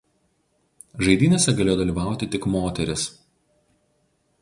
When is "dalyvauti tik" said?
1.83-2.51